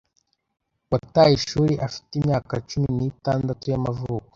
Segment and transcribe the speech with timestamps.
[0.91, 4.27] wataye ishuri afite imyaka cumi nitandatu y'amavuko